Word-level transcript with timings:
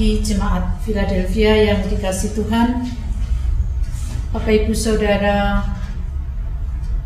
pagi 0.00 0.24
jemaat 0.24 0.80
Philadelphia 0.80 1.52
yang 1.60 1.84
dikasih 1.84 2.32
Tuhan. 2.32 2.88
Bapak 4.32 4.64
Ibu 4.64 4.72
Saudara 4.72 5.60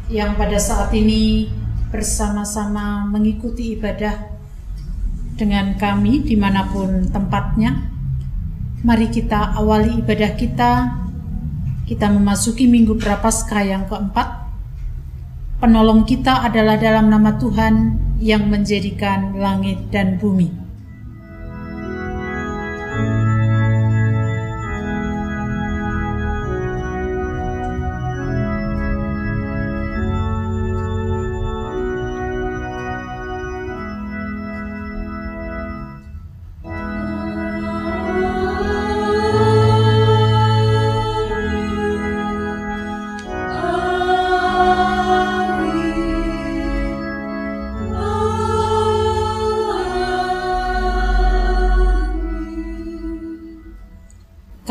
yang 0.07 0.39
pada 0.39 0.55
saat 0.63 0.95
ini 0.95 1.51
bersama-sama 1.91 3.03
mengikuti 3.03 3.75
ibadah 3.75 4.15
dengan 5.35 5.75
kami 5.75 6.23
di 6.23 6.39
mana 6.39 6.71
pun 6.71 7.11
tempatnya 7.11 7.83
Mari 8.87 9.11
kita 9.11 9.59
awali 9.59 9.99
ibadah 9.99 10.31
kita. 10.39 10.73
Kita 11.91 12.07
memasuki 12.15 12.71
minggu 12.71 12.95
Prapaskah 12.95 13.75
yang 13.75 13.91
keempat. 13.91 14.55
Penolong 15.59 16.07
kita 16.07 16.47
adalah 16.47 16.79
dalam 16.79 17.11
nama 17.11 17.35
Tuhan 17.43 17.75
yang 18.23 18.47
menjadikan 18.47 19.35
langit 19.35 19.91
dan 19.91 20.15
bumi. 20.23 20.64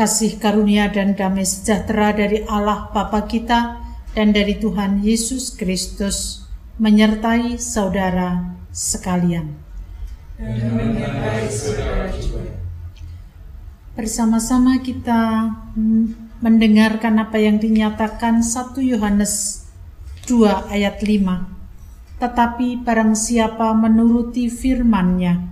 Kasih 0.04 0.36
karunia 0.36 0.92
dan 0.92 1.16
damai 1.16 1.48
sejahtera 1.48 2.12
dari 2.12 2.44
Allah 2.44 2.92
Bapa 2.92 3.24
kita 3.24 3.80
dan 4.12 4.36
dari 4.36 4.60
Tuhan 4.60 5.00
Yesus 5.00 5.56
Kristus 5.56 6.44
menyertai 6.76 7.56
saudara 7.56 8.52
sekalian. 8.68 9.56
Bersama-sama 13.96 14.76
kita 14.84 15.48
mendengarkan 16.44 17.24
apa 17.24 17.40
yang 17.40 17.56
dinyatakan 17.56 18.44
1 18.44 18.76
Yohanes 18.84 19.64
2 20.28 20.68
ayat 20.68 21.00
5. 21.00 22.20
Tetapi 22.20 22.84
barang 22.84 23.16
siapa 23.16 23.72
menuruti 23.72 24.52
firman-Nya, 24.52 25.48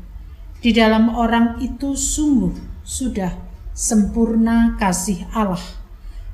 di 0.60 0.76
dalam 0.76 1.08
orang 1.16 1.56
itu 1.64 1.96
sungguh 1.96 2.84
sudah 2.84 3.51
sempurna 3.72 4.76
kasih 4.76 5.26
Allah. 5.32 5.60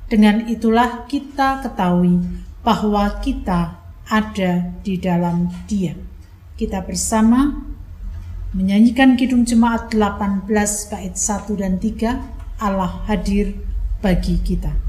Dengan 0.09 0.47
itulah 0.49 1.05
kita 1.07 1.63
ketahui 1.63 2.19
bahwa 2.65 3.19
kita 3.23 3.79
ada 4.09 4.73
di 4.81 4.97
dalam 4.97 5.47
Dia. 5.69 5.93
Kita 6.57 6.81
bersama 6.83 7.55
menyanyikan 8.51 9.13
Kidung 9.13 9.45
Jemaat 9.45 9.93
18 9.93 10.49
bait 10.89 11.13
1 11.13 11.61
dan 11.61 11.77
3 11.77 12.59
Allah 12.59 13.05
hadir 13.05 13.53
bagi 14.01 14.41
kita. 14.41 14.88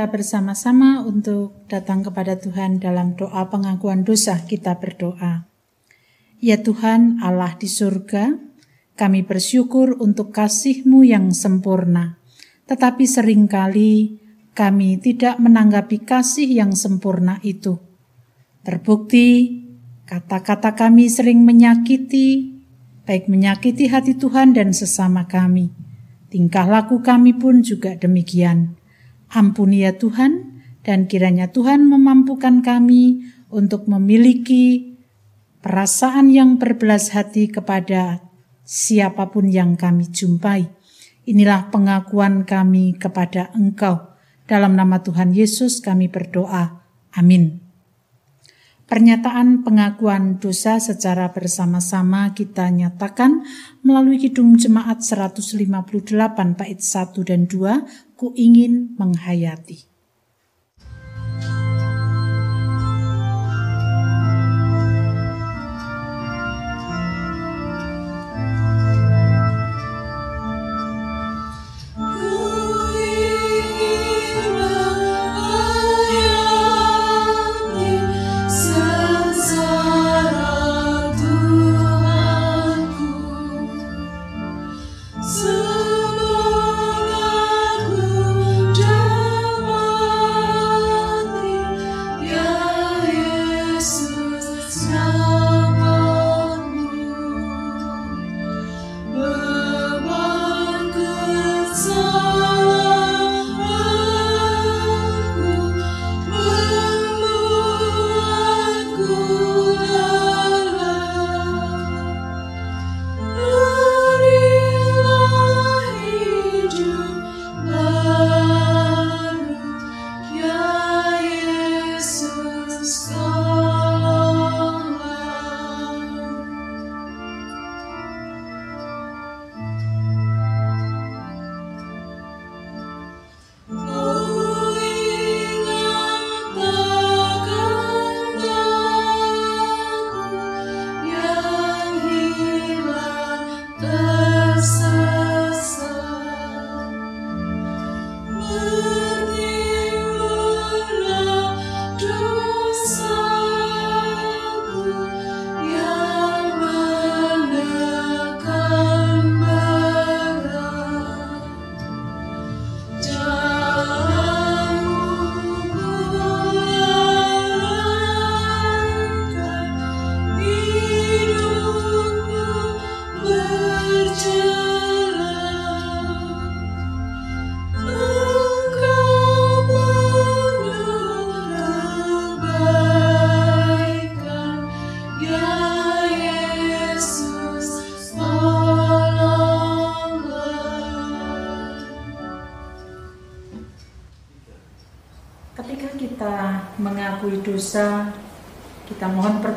Kita 0.00 0.16
bersama-sama 0.16 1.04
untuk 1.04 1.68
datang 1.68 2.00
kepada 2.00 2.32
Tuhan 2.40 2.80
dalam 2.80 3.20
doa 3.20 3.52
pengakuan 3.52 4.00
dosa 4.00 4.40
kita 4.48 4.80
berdoa. 4.80 5.44
Ya 6.40 6.56
Tuhan 6.56 7.20
Allah 7.20 7.52
di 7.60 7.68
surga, 7.68 8.32
kami 8.96 9.28
bersyukur 9.28 10.00
untuk 10.00 10.32
kasih-Mu 10.32 11.04
yang 11.04 11.36
sempurna. 11.36 12.16
Tetapi 12.64 13.04
sering 13.04 13.44
kali 13.44 14.24
kami 14.56 14.96
tidak 15.04 15.36
menanggapi 15.36 16.00
kasih 16.00 16.48
yang 16.48 16.72
sempurna 16.72 17.36
itu. 17.44 17.76
Terbukti 18.64 19.28
kata-kata 20.08 20.80
kami 20.80 21.12
sering 21.12 21.44
menyakiti, 21.44 22.56
baik 23.04 23.28
menyakiti 23.28 23.92
hati 23.92 24.16
Tuhan 24.16 24.56
dan 24.56 24.72
sesama 24.72 25.28
kami. 25.28 25.68
Tingkah 26.32 26.64
laku 26.64 27.04
kami 27.04 27.36
pun 27.36 27.60
juga 27.60 28.00
demikian. 28.00 28.79
Ampuni 29.30 29.86
ya 29.86 29.94
Tuhan, 29.94 30.62
dan 30.82 31.06
kiranya 31.06 31.54
Tuhan 31.54 31.86
memampukan 31.86 32.66
kami 32.66 33.22
untuk 33.50 33.86
memiliki 33.86 34.96
perasaan 35.60 36.32
yang 36.32 36.56
berbelas 36.56 37.12
hati 37.12 37.50
kepada 37.52 38.24
siapa 38.64 39.28
pun 39.28 39.50
yang 39.50 39.76
kami 39.76 40.08
jumpai. 40.08 40.66
Inilah 41.28 41.68
pengakuan 41.68 42.48
kami 42.48 42.96
kepada 42.96 43.52
Engkau. 43.54 44.16
Dalam 44.50 44.74
nama 44.74 44.98
Tuhan 44.98 45.30
Yesus 45.30 45.78
kami 45.78 46.10
berdoa. 46.10 46.82
Amin. 47.14 47.70
Pernyataan 48.90 49.62
pengakuan 49.62 50.42
dosa 50.42 50.82
secara 50.82 51.30
bersama-sama 51.30 52.34
kita 52.34 52.66
nyatakan 52.74 53.46
melalui 53.86 54.18
Kidung 54.18 54.58
Jemaat 54.58 55.06
158 55.06 55.62
bait 56.58 56.80
1 56.82 57.14
dan 57.22 57.46
2 57.46 58.09
ku 58.20 58.36
ingin 58.36 59.00
menghayati. 59.00 59.89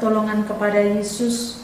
Pertolongan 0.03 0.43
kepada 0.43 0.83
Yesus. 0.83 1.63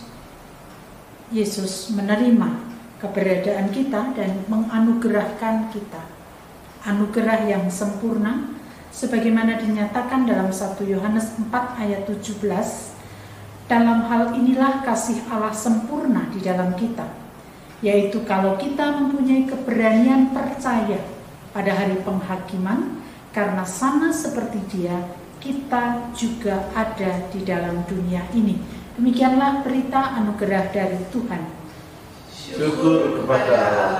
Yesus 1.27 1.91
menerima 1.91 2.55
keberadaan 3.03 3.67
kita 3.67 4.15
dan 4.15 4.47
menganugerahkan 4.47 5.67
kita. 5.75 6.07
Anugerah 6.87 7.51
yang 7.51 7.67
sempurna 7.67 8.55
sebagaimana 8.95 9.59
dinyatakan 9.59 10.23
dalam 10.23 10.55
1 10.55 10.71
Yohanes 10.87 11.35
4 11.35 11.83
ayat 11.83 12.07
17. 12.07 12.39
Dalam 13.67 14.07
hal 14.07 14.31
inilah 14.31 14.87
kasih 14.87 15.19
Allah 15.27 15.51
sempurna 15.51 16.31
di 16.31 16.39
dalam 16.39 16.79
kita, 16.79 17.11
yaitu 17.83 18.23
kalau 18.23 18.55
kita 18.55 19.03
mempunyai 19.03 19.51
keberanian 19.51 20.31
percaya 20.31 21.03
pada 21.51 21.75
hari 21.75 21.99
penghakiman, 22.07 23.03
karena 23.35 23.67
sama 23.67 24.15
seperti 24.15 24.63
Dia, 24.71 24.95
kita 25.39 26.11
juga 26.11 26.67
ada 26.75 27.31
di 27.31 27.41
dalam 27.47 27.87
dunia 27.87 28.27
ini. 28.35 28.59
Demikianlah 28.99 29.63
berita 29.63 30.19
anugerah 30.19 30.75
dari 30.75 30.99
Tuhan. 31.07 31.43
Syukur 32.27 33.23
kepada 33.23 33.55
Allah. 33.55 33.95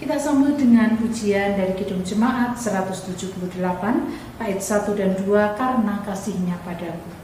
Kita 0.00 0.16
sambut 0.16 0.56
dengan 0.56 0.96
pujian 0.96 1.60
dari 1.60 1.76
Kidung 1.76 2.00
Jemaat 2.00 2.56
178 2.56 3.52
bait 4.40 4.56
1 4.56 4.96
dan 4.96 5.12
2 5.12 5.60
karena 5.60 6.00
kasihnya 6.00 6.56
padaku. 6.64 7.19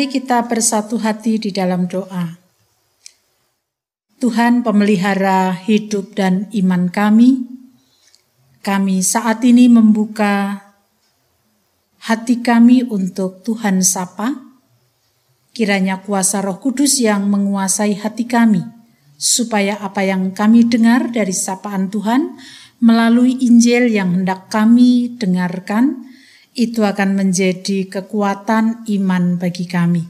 Mari 0.00 0.16
kita 0.16 0.40
bersatu 0.48 0.96
hati 0.96 1.36
di 1.36 1.52
dalam 1.52 1.84
doa. 1.84 2.40
Tuhan 4.16 4.64
pemelihara 4.64 5.52
hidup 5.52 6.16
dan 6.16 6.48
iman 6.56 6.88
kami, 6.88 7.44
kami 8.64 9.04
saat 9.04 9.44
ini 9.44 9.68
membuka 9.68 10.64
hati 12.00 12.40
kami 12.40 12.80
untuk 12.88 13.44
Tuhan 13.44 13.84
sapa. 13.84 14.40
Kiranya 15.52 16.00
kuasa 16.00 16.40
Roh 16.40 16.56
Kudus 16.64 16.96
yang 16.96 17.28
menguasai 17.28 18.00
hati 18.00 18.24
kami, 18.24 18.64
supaya 19.20 19.76
apa 19.84 20.00
yang 20.00 20.32
kami 20.32 20.64
dengar 20.64 21.12
dari 21.12 21.36
sapaan 21.36 21.92
Tuhan 21.92 22.40
melalui 22.80 23.36
Injil 23.36 23.92
yang 23.92 24.16
hendak 24.16 24.48
kami 24.48 25.12
dengarkan 25.20 26.08
itu 26.54 26.82
akan 26.82 27.14
menjadi 27.14 27.86
kekuatan 27.86 28.86
iman 28.86 29.38
bagi 29.38 29.66
kami. 29.70 30.02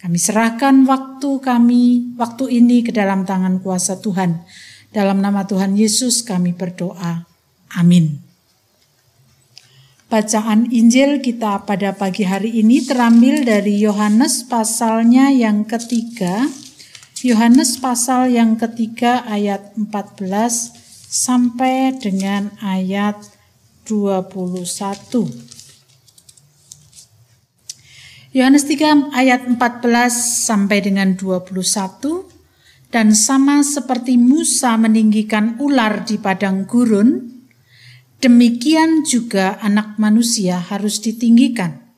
Kami 0.00 0.18
serahkan 0.20 0.86
waktu 0.86 1.30
kami, 1.42 2.14
waktu 2.14 2.62
ini 2.62 2.86
ke 2.86 2.94
dalam 2.94 3.26
tangan 3.26 3.58
kuasa 3.58 3.98
Tuhan. 3.98 4.44
Dalam 4.94 5.18
nama 5.20 5.44
Tuhan 5.44 5.74
Yesus 5.74 6.22
kami 6.22 6.54
berdoa. 6.54 7.26
Amin. 7.74 8.22
Bacaan 10.06 10.70
Injil 10.70 11.18
kita 11.18 11.66
pada 11.66 11.90
pagi 11.90 12.22
hari 12.22 12.62
ini 12.62 12.78
terambil 12.86 13.42
dari 13.42 13.82
Yohanes 13.82 14.46
pasalnya 14.46 15.34
yang 15.34 15.66
ketiga. 15.66 16.46
Yohanes 17.26 17.82
pasal 17.82 18.30
yang 18.30 18.54
ketiga 18.54 19.26
ayat 19.26 19.74
14 19.74 20.22
sampai 21.10 21.98
dengan 21.98 22.54
ayat 22.62 23.18
21. 23.90 25.55
Yohanes 28.36 28.68
3 28.68 29.16
ayat 29.16 29.48
14 29.48 29.56
sampai 30.44 30.84
dengan 30.84 31.16
21 31.16 31.56
dan 32.92 33.16
sama 33.16 33.64
seperti 33.64 34.20
Musa 34.20 34.76
meninggikan 34.76 35.56
ular 35.56 36.04
di 36.04 36.20
padang 36.20 36.68
gurun 36.68 37.32
demikian 38.20 39.08
juga 39.08 39.56
anak 39.64 39.96
manusia 39.96 40.60
harus 40.60 41.00
ditinggikan 41.00 41.96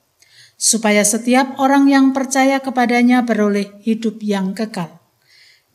supaya 0.54 1.02
setiap 1.02 1.58
orang 1.58 1.90
yang 1.90 2.14
percaya 2.14 2.62
kepadanya 2.62 3.26
beroleh 3.26 3.74
hidup 3.82 4.22
yang 4.22 4.54
kekal. 4.54 5.02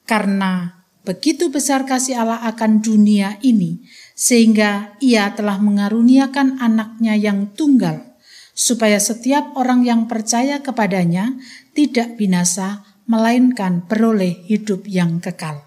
Karena 0.07 0.79
begitu 1.03 1.51
besar 1.51 1.83
kasih 1.83 2.23
Allah 2.23 2.39
akan 2.39 2.79
dunia 2.79 3.35
ini 3.43 3.83
sehingga 4.15 4.95
ia 5.03 5.27
telah 5.35 5.59
mengaruniakan 5.59 6.63
anaknya 6.63 7.19
yang 7.19 7.51
tunggal 7.51 8.12
supaya 8.53 9.01
setiap 9.01 9.57
orang 9.57 9.81
yang 9.83 10.05
percaya 10.05 10.61
kepadanya 10.61 11.33
tidak 11.73 12.15
binasa, 12.15 12.85
melainkan 13.09 13.83
beroleh 13.89 14.45
hidup 14.47 14.87
yang 14.87 15.19
kekal. 15.19 15.59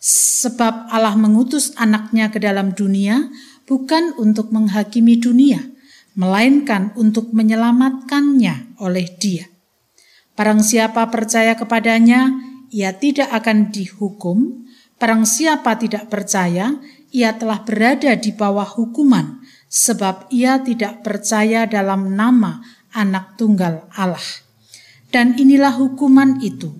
Sebab 0.00 0.88
Allah 0.88 1.18
mengutus 1.18 1.74
anaknya 1.76 2.30
ke 2.30 2.38
dalam 2.38 2.72
dunia 2.72 3.28
bukan 3.66 4.14
untuk 4.16 4.54
menghakimi 4.54 5.18
dunia, 5.18 5.60
melainkan 6.14 6.94
untuk 6.94 7.34
menyelamatkannya 7.34 8.78
oleh 8.78 9.06
dia. 9.18 9.50
Barang 10.38 10.62
siapa 10.62 11.08
percaya 11.10 11.58
kepadanya, 11.58 12.30
ia 12.70 12.94
tidak 12.94 13.32
akan 13.34 13.74
dihukum. 13.74 14.68
Barang 14.96 15.28
siapa 15.28 15.76
tidak 15.76 16.08
percaya, 16.08 16.76
ia 17.10 17.36
telah 17.36 17.64
berada 17.64 18.12
di 18.16 18.32
bawah 18.32 18.68
hukuman, 18.68 19.40
sebab 19.66 20.30
ia 20.30 20.62
tidak 20.62 21.02
percaya 21.02 21.66
dalam 21.66 22.14
nama 22.14 22.62
Anak 22.94 23.36
Tunggal 23.36 23.90
Allah. 23.92 24.22
Dan 25.12 25.36
inilah 25.36 25.76
hukuman 25.76 26.40
itu: 26.42 26.72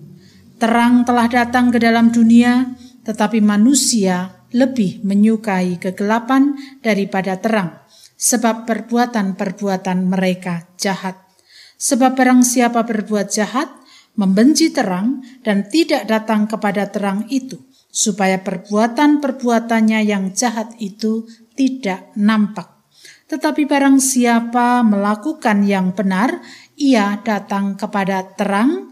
terang 0.57 1.05
telah 1.05 1.29
datang 1.29 1.69
ke 1.71 1.79
dalam 1.79 2.09
dunia, 2.09 2.75
tetapi 3.05 3.39
manusia 3.39 4.37
lebih 4.51 5.03
menyukai 5.03 5.79
kegelapan 5.79 6.55
daripada 6.79 7.37
terang, 7.39 7.83
sebab 8.15 8.65
perbuatan-perbuatan 8.67 10.07
mereka 10.07 10.67
jahat. 10.79 11.19
Sebab 11.77 12.17
barang 12.17 12.41
siapa 12.41 12.81
berbuat 12.81 13.29
jahat, 13.29 13.69
membenci 14.17 14.73
terang, 14.73 15.21
dan 15.45 15.69
tidak 15.69 16.09
datang 16.09 16.49
kepada 16.49 16.89
terang 16.89 17.29
itu, 17.29 17.61
supaya 17.93 18.41
perbuatan-perbuatannya 18.41 20.01
yang 20.01 20.33
jahat 20.33 20.73
itu 20.81 21.29
tidak 21.53 22.09
nampak. 22.17 22.76
Tetapi 23.27 23.67
barang 23.67 23.99
siapa 23.99 24.87
melakukan 24.87 25.67
yang 25.67 25.91
benar, 25.91 26.39
ia 26.79 27.19
datang 27.27 27.75
kepada 27.75 28.23
terang, 28.39 28.87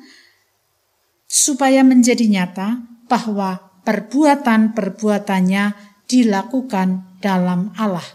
supaya 1.25 1.83
menjadi 1.83 2.27
nyata 2.27 2.83
bahwa 3.07 3.81
perbuatan-perbuatannya 3.87 5.63
dilakukan 6.05 7.19
dalam 7.19 7.73
Allah. 7.79 8.05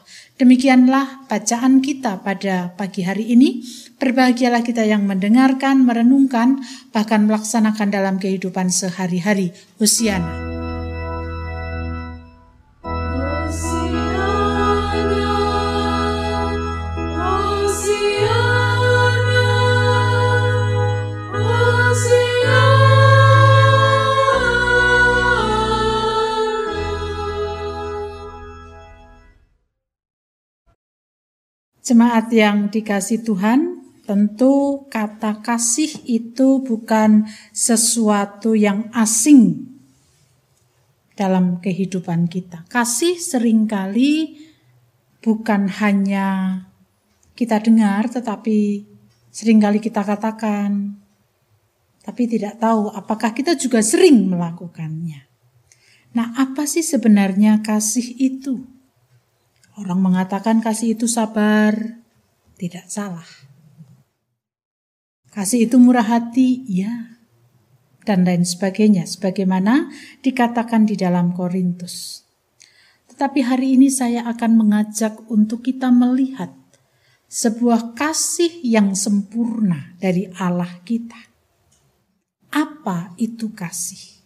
Demikianlah 0.41 1.29
bacaan 1.29 1.85
kita 1.85 2.25
pada 2.25 2.73
pagi 2.73 3.05
hari 3.05 3.29
ini. 3.37 3.61
Berbahagialah 4.00 4.65
kita 4.65 4.89
yang 4.89 5.05
mendengarkan, 5.05 5.85
merenungkan, 5.85 6.65
bahkan 6.97 7.29
melaksanakan 7.29 7.93
dalam 7.93 8.17
kehidupan 8.17 8.73
sehari-hari. 8.73 9.53
Hosiana. 9.77 10.60
Jemaat 31.81 32.29
yang 32.29 32.69
dikasih 32.69 33.25
Tuhan, 33.25 33.81
tentu 34.05 34.85
kata 34.93 35.41
kasih 35.41 36.05
itu 36.05 36.61
bukan 36.61 37.25
sesuatu 37.57 38.53
yang 38.53 38.93
asing 38.93 39.71
dalam 41.17 41.61
kehidupan 41.65 42.29
kita. 42.29 42.69
Kasih 42.69 43.17
sering 43.17 43.65
kali 43.65 44.41
bukan 45.25 45.73
hanya 45.81 46.61
kita 47.33 47.61
dengar, 47.65 48.13
tetapi 48.13 48.85
sering 49.33 49.61
kali 49.61 49.81
kita 49.81 50.05
katakan, 50.05 51.01
tapi 52.05 52.29
tidak 52.29 52.61
tahu 52.61 52.93
apakah 52.93 53.33
kita 53.33 53.57
juga 53.57 53.81
sering 53.81 54.29
melakukannya. 54.29 55.29
Nah, 56.13 56.35
apa 56.37 56.67
sih 56.67 56.83
sebenarnya 56.83 57.65
kasih 57.65 58.17
itu? 58.19 58.80
Orang 59.79 60.03
mengatakan 60.03 60.59
kasih 60.59 60.99
itu 60.99 61.07
sabar, 61.07 62.03
tidak 62.59 62.91
salah. 62.91 63.27
Kasih 65.31 65.71
itu 65.71 65.79
murah 65.79 66.05
hati, 66.07 66.67
ya. 66.67 67.23
Dan 68.03 68.27
lain 68.27 68.43
sebagainya, 68.43 69.07
sebagaimana 69.07 69.93
dikatakan 70.27 70.91
di 70.91 70.99
dalam 70.99 71.31
Korintus. 71.31 72.27
Tetapi 73.15 73.47
hari 73.47 73.79
ini 73.79 73.93
saya 73.93 74.27
akan 74.27 74.59
mengajak 74.59 75.23
untuk 75.31 75.62
kita 75.62 75.95
melihat 75.95 76.50
sebuah 77.31 77.95
kasih 77.95 78.59
yang 78.67 78.99
sempurna 78.99 79.95
dari 80.03 80.27
Allah 80.35 80.83
kita. 80.83 81.31
Apa 82.50 83.15
itu 83.23 83.55
kasih? 83.55 84.19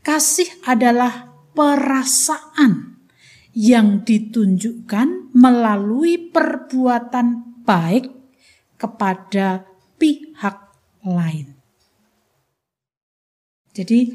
Kasih 0.00 0.48
adalah 0.64 1.28
perasaan 1.52 2.89
yang 3.56 4.06
ditunjukkan 4.06 5.34
melalui 5.34 6.30
perbuatan 6.30 7.60
baik 7.66 8.10
kepada 8.78 9.66
pihak 10.00 10.56
lain. 11.04 11.58
Jadi 13.70 14.10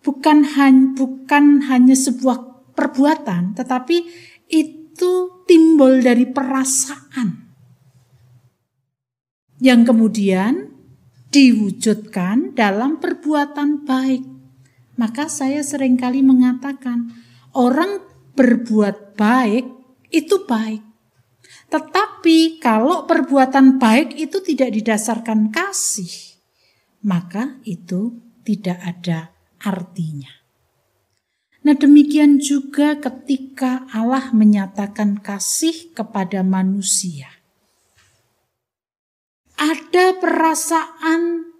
bukan 0.00 0.44
hanya 0.56 0.96
bukan 0.96 1.64
hanya 1.68 1.96
sebuah 1.96 2.72
perbuatan, 2.72 3.56
tetapi 3.56 3.96
itu 4.48 5.12
timbul 5.44 6.00
dari 6.00 6.28
perasaan 6.28 7.44
yang 9.64 9.86
kemudian 9.86 10.72
diwujudkan 11.32 12.54
dalam 12.54 13.02
perbuatan 13.02 13.82
baik. 13.82 14.22
Maka 14.94 15.26
saya 15.26 15.66
sering 15.66 15.98
kali 15.98 16.22
mengatakan 16.22 17.10
orang 17.50 17.98
berbuat 18.34 19.14
baik 19.14 19.66
itu 20.10 20.46
baik. 20.46 20.82
Tetapi 21.70 22.62
kalau 22.62 23.06
perbuatan 23.06 23.82
baik 23.82 24.14
itu 24.14 24.38
tidak 24.42 24.70
didasarkan 24.74 25.50
kasih, 25.50 26.38
maka 27.02 27.58
itu 27.66 28.14
tidak 28.46 28.78
ada 28.78 29.34
artinya. 29.58 30.44
Nah, 31.64 31.72
demikian 31.72 32.36
juga 32.44 33.00
ketika 33.00 33.88
Allah 33.88 34.28
menyatakan 34.36 35.16
kasih 35.24 35.96
kepada 35.96 36.44
manusia. 36.44 37.40
Ada 39.56 40.20
perasaan 40.20 41.53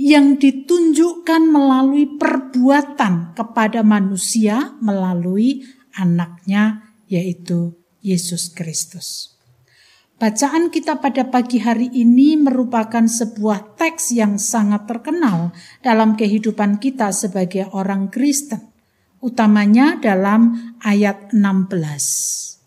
yang 0.00 0.40
ditunjukkan 0.40 1.52
melalui 1.52 2.16
perbuatan 2.16 3.36
kepada 3.36 3.84
manusia 3.84 4.72
melalui 4.80 5.60
anaknya 5.92 6.96
yaitu 7.04 7.76
Yesus 8.00 8.48
Kristus. 8.48 9.36
Bacaan 10.16 10.72
kita 10.72 11.04
pada 11.04 11.28
pagi 11.28 11.60
hari 11.60 11.92
ini 11.92 12.40
merupakan 12.40 13.04
sebuah 13.04 13.76
teks 13.76 14.16
yang 14.16 14.40
sangat 14.40 14.88
terkenal 14.88 15.52
dalam 15.84 16.16
kehidupan 16.16 16.80
kita 16.80 17.12
sebagai 17.12 17.68
orang 17.72 18.08
Kristen, 18.08 18.72
utamanya 19.20 20.00
dalam 20.00 20.76
ayat 20.80 21.32
16. 21.36 22.59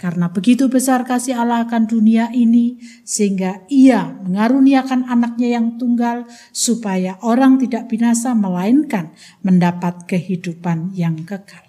Karena 0.00 0.32
begitu 0.32 0.72
besar 0.72 1.04
kasih 1.04 1.36
Allah 1.36 1.68
akan 1.68 1.84
dunia 1.84 2.32
ini, 2.32 2.80
sehingga 3.04 3.68
ia 3.68 4.16
mengaruniakan 4.24 5.04
anaknya 5.04 5.60
yang 5.60 5.76
tunggal, 5.76 6.24
supaya 6.56 7.20
orang 7.20 7.60
tidak 7.60 7.92
binasa, 7.92 8.32
melainkan 8.32 9.12
mendapat 9.44 10.08
kehidupan 10.08 10.96
yang 10.96 11.20
kekal. 11.28 11.68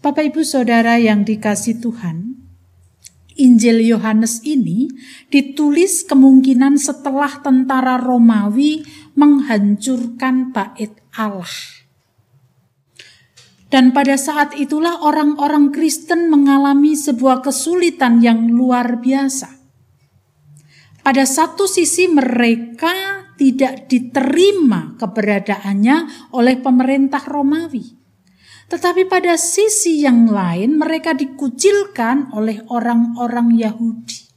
Bapak 0.00 0.32
ibu 0.32 0.40
saudara 0.40 0.96
yang 0.96 1.28
dikasih 1.28 1.84
Tuhan, 1.84 2.48
Injil 3.36 3.84
Yohanes 3.84 4.40
ini 4.48 4.88
ditulis 5.28 6.08
kemungkinan 6.08 6.80
setelah 6.80 7.44
tentara 7.44 8.00
Romawi 8.00 8.88
menghancurkan 9.20 10.56
bait 10.56 10.96
Allah 11.12 11.79
dan 13.70 13.94
pada 13.94 14.18
saat 14.18 14.58
itulah 14.58 14.98
orang-orang 15.06 15.70
Kristen 15.70 16.26
mengalami 16.26 16.98
sebuah 16.98 17.38
kesulitan 17.38 18.18
yang 18.18 18.50
luar 18.50 18.98
biasa. 18.98 19.46
Pada 21.00 21.24
satu 21.24 21.70
sisi 21.70 22.10
mereka 22.10 23.30
tidak 23.38 23.86
diterima 23.86 24.98
keberadaannya 24.98 26.28
oleh 26.36 26.60
pemerintah 26.60 27.24
Romawi. 27.24 27.96
Tetapi 28.66 29.06
pada 29.06 29.38
sisi 29.38 30.02
yang 30.02 30.28
lain 30.28 30.76
mereka 30.76 31.14
dikucilkan 31.14 32.34
oleh 32.34 32.60
orang-orang 32.74 33.54
Yahudi. 33.54 34.30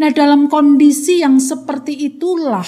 Nah, 0.00 0.08
dalam 0.16 0.48
kondisi 0.48 1.20
yang 1.20 1.36
seperti 1.36 2.08
itulah 2.08 2.64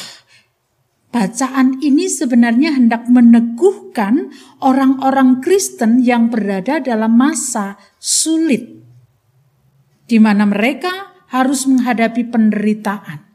Bacaan 1.12 1.76
ini 1.84 2.08
sebenarnya 2.08 2.72
hendak 2.72 3.04
meneguhkan 3.04 4.32
orang-orang 4.64 5.44
Kristen 5.44 6.00
yang 6.00 6.32
berada 6.32 6.80
dalam 6.80 7.12
masa 7.20 7.76
sulit, 8.00 8.80
di 10.08 10.16
mana 10.16 10.48
mereka 10.48 11.12
harus 11.28 11.68
menghadapi 11.68 12.32
penderitaan. 12.32 13.28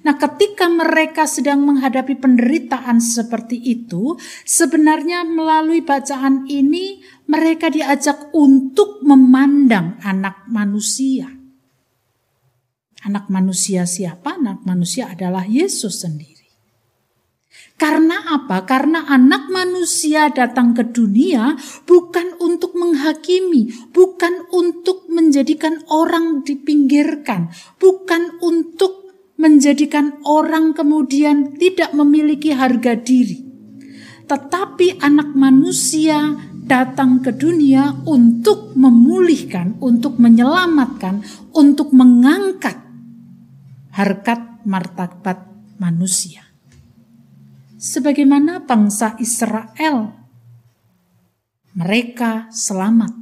Nah, 0.00 0.14
ketika 0.16 0.64
mereka 0.72 1.28
sedang 1.28 1.60
menghadapi 1.68 2.16
penderitaan 2.16 3.04
seperti 3.04 3.60
itu, 3.60 4.16
sebenarnya 4.48 5.28
melalui 5.28 5.84
bacaan 5.84 6.48
ini 6.48 7.04
mereka 7.28 7.68
diajak 7.68 8.32
untuk 8.32 9.04
memandang 9.04 10.00
anak 10.00 10.48
manusia. 10.48 11.28
Anak 13.04 13.28
manusia 13.28 13.84
siapa? 13.84 14.40
Anak 14.40 14.64
manusia 14.64 15.12
adalah 15.12 15.44
Yesus 15.44 16.00
sendiri. 16.00 16.37
Karena 17.78 18.26
apa? 18.34 18.66
Karena 18.66 19.06
anak 19.06 19.54
manusia 19.54 20.34
datang 20.34 20.74
ke 20.74 20.82
dunia 20.82 21.54
bukan 21.86 22.34
untuk 22.42 22.74
menghakimi, 22.74 23.70
bukan 23.94 24.50
untuk 24.50 25.06
menjadikan 25.06 25.86
orang 25.86 26.42
dipinggirkan, 26.42 27.54
bukan 27.78 28.34
untuk 28.42 29.14
menjadikan 29.38 30.18
orang 30.26 30.74
kemudian 30.74 31.54
tidak 31.54 31.94
memiliki 31.94 32.50
harga 32.50 32.98
diri. 32.98 33.46
tetapi 34.28 35.00
anak 35.00 35.32
manusia 35.32 36.36
datang 36.68 37.24
ke 37.24 37.32
dunia 37.32 37.96
untuk 38.04 38.76
memulihkan, 38.76 39.80
untuk 39.80 40.20
menyelamatkan, 40.20 41.24
untuk 41.56 41.96
mengangkat 41.96 42.76
harkat 43.96 44.60
martabat 44.68 45.48
manusia. 45.80 46.47
Sebagaimana 47.78 48.66
bangsa 48.66 49.14
Israel, 49.22 50.10
mereka 51.78 52.50
selamat 52.50 53.14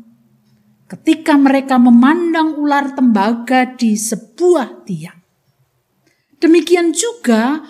ketika 0.89 1.37
mereka 1.37 1.77
memandang 1.77 2.57
ular 2.57 2.97
tembaga 2.97 3.69
di 3.77 4.01
sebuah 4.01 4.89
tiang. 4.89 5.21
Demikian 6.41 6.97
juga 6.97 7.69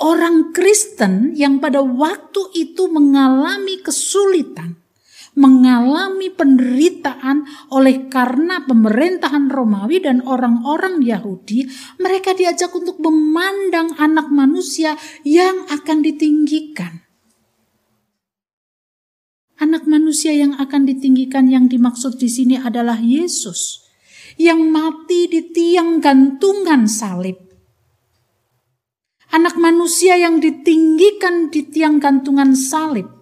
orang 0.00 0.56
Kristen 0.56 1.36
yang 1.36 1.60
pada 1.60 1.84
waktu 1.84 2.56
itu 2.56 2.88
mengalami 2.88 3.84
kesulitan, 3.84 4.80
mengalami 5.34 6.30
penderitaan 6.30 7.46
oleh 7.74 8.06
karena 8.06 8.62
pemerintahan 8.66 9.50
Romawi 9.50 10.02
dan 10.02 10.22
orang-orang 10.22 11.02
Yahudi, 11.02 11.66
mereka 11.98 12.34
diajak 12.34 12.70
untuk 12.74 13.02
memandang 13.02 13.94
anak 13.98 14.30
manusia 14.30 14.94
yang 15.26 15.66
akan 15.70 16.02
ditinggikan. 16.02 17.02
Anak 19.58 19.86
manusia 19.86 20.34
yang 20.34 20.58
akan 20.58 20.82
ditinggikan 20.82 21.46
yang 21.46 21.70
dimaksud 21.70 22.18
di 22.18 22.26
sini 22.26 22.58
adalah 22.58 22.98
Yesus 22.98 23.86
yang 24.34 24.66
mati 24.66 25.30
di 25.30 25.54
tiang 25.54 26.02
gantungan 26.02 26.90
salib 26.90 27.44
anak 29.34 29.58
manusia 29.58 30.14
yang 30.14 30.38
ditinggikan 30.38 31.50
di 31.50 31.66
tiang 31.66 31.98
gantungan 31.98 32.54
salib 32.54 33.13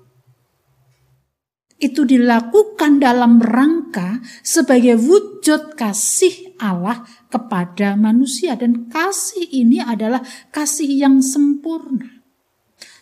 itu 1.83 2.07
dilakukan 2.07 3.03
dalam 3.03 3.43
rangka 3.43 4.23
sebagai 4.47 4.95
wujud 5.03 5.75
kasih 5.75 6.55
Allah 6.63 7.03
kepada 7.27 7.99
manusia 7.99 8.55
dan 8.55 8.87
kasih 8.87 9.51
ini 9.51 9.83
adalah 9.83 10.23
kasih 10.55 10.87
yang 10.87 11.19
sempurna. 11.19 12.23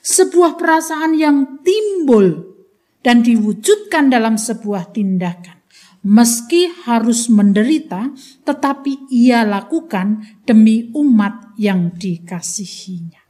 Sebuah 0.00 0.56
perasaan 0.56 1.12
yang 1.12 1.60
timbul 1.60 2.56
dan 3.04 3.20
diwujudkan 3.20 4.08
dalam 4.08 4.40
sebuah 4.40 4.96
tindakan. 4.96 5.60
Meski 6.00 6.64
harus 6.88 7.28
menderita, 7.28 8.16
tetapi 8.48 9.12
ia 9.12 9.44
lakukan 9.44 10.24
demi 10.48 10.88
umat 10.96 11.52
yang 11.60 11.92
dikasihinya. 11.92 13.20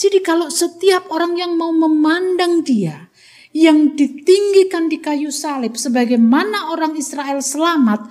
Jadi 0.00 0.24
kalau 0.24 0.48
setiap 0.48 1.12
orang 1.12 1.36
yang 1.36 1.56
mau 1.60 1.72
memandang 1.72 2.64
dia, 2.64 3.09
yang 3.50 3.98
ditinggikan 3.98 4.86
di 4.86 5.02
kayu 5.02 5.34
salib 5.34 5.74
sebagaimana 5.74 6.70
orang 6.70 6.94
Israel 6.94 7.42
selamat, 7.42 8.06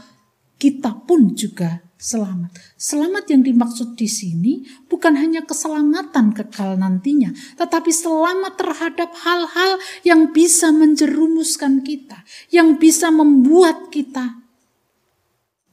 kita 0.59 1.07
pun 1.07 1.31
juga 1.31 1.79
selamat. 1.99 2.55
Selamat 2.75 3.27
yang 3.31 3.43
dimaksud 3.43 3.95
di 3.95 4.07
sini 4.07 4.63
bukan 4.87 5.15
hanya 5.19 5.43
keselamatan 5.47 6.35
kekal 6.35 6.75
nantinya, 6.79 7.31
tetapi 7.55 7.91
selamat 7.91 8.55
terhadap 8.55 9.11
hal-hal 9.23 9.79
yang 10.03 10.31
bisa 10.35 10.71
menjerumuskan 10.75 11.83
kita, 11.83 12.23
yang 12.51 12.75
bisa 12.79 13.07
membuat 13.11 13.91
kita 13.91 14.43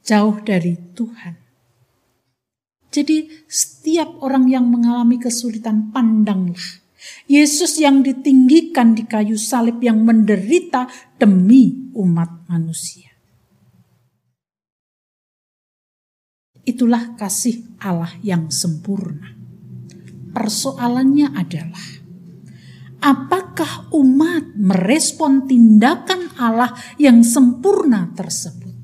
jauh 0.07 0.39
dari 0.43 0.79
Tuhan. 0.95 1.35
Jadi 2.87 3.27
setiap 3.51 4.23
orang 4.23 4.47
yang 4.47 4.71
mengalami 4.71 5.19
kesulitan 5.19 5.91
pandanglah 5.91 6.86
Yesus 7.27 7.77
yang 7.81 8.01
ditinggikan 8.01 8.95
di 8.95 9.03
kayu 9.03 9.35
salib 9.35 9.83
yang 9.83 10.03
menderita 10.03 10.87
demi 11.19 11.91
umat 11.97 12.47
manusia. 12.47 13.11
Itulah 16.67 17.15
kasih 17.15 17.79
Allah 17.79 18.11
yang 18.19 18.51
sempurna. 18.51 19.31
Persoalannya 20.35 21.31
adalah 21.31 21.87
apakah 22.99 23.87
umat 23.95 24.57
merespon 24.59 25.47
tindakan 25.47 26.27
Allah 26.35 26.75
yang 26.99 27.23
sempurna 27.23 28.11
tersebut? 28.11 28.75